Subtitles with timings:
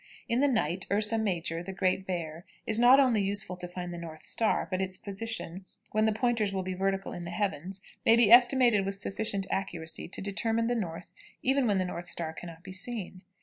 [0.27, 3.99] In the night Ursa Major (the Great Bear) is not only useful to find the
[3.99, 8.15] north star, but its position, when the pointers will be vertical in the heavens, may
[8.15, 12.47] be estimated with sufficient accuracy to determine the north even when the north star can
[12.47, 13.21] not be seen.